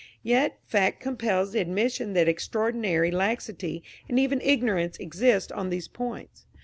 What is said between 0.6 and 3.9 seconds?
fact compels the admission that extraordinary laxity